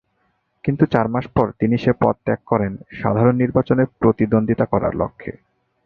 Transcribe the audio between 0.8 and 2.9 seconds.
চার মাস পর তিনি সে পদ ত্যাগ করেন